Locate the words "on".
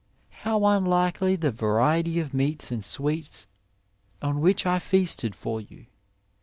4.19-4.41